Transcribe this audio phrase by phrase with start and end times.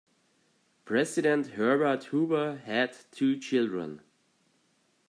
[0.83, 4.01] President Herbert Hoover had two children.